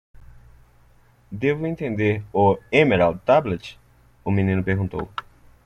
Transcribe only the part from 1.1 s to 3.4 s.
"Devo entender o Emerald